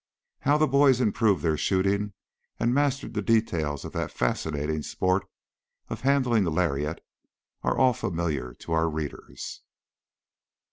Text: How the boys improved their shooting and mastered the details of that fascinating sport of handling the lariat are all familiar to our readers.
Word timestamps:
How 0.39 0.57
the 0.57 0.67
boys 0.67 0.99
improved 0.99 1.43
their 1.43 1.57
shooting 1.57 2.13
and 2.59 2.73
mastered 2.73 3.13
the 3.13 3.21
details 3.21 3.85
of 3.85 3.91
that 3.91 4.11
fascinating 4.11 4.81
sport 4.81 5.27
of 5.89 6.01
handling 6.01 6.43
the 6.43 6.49
lariat 6.49 7.05
are 7.61 7.77
all 7.77 7.93
familiar 7.93 8.55
to 8.55 8.71
our 8.71 8.89
readers. 8.89 9.61